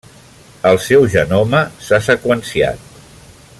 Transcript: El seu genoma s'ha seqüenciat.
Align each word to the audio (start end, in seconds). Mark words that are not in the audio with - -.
El 0.69 0.79
seu 0.85 1.05
genoma 1.17 1.61
s'ha 1.89 2.01
seqüenciat. 2.09 2.91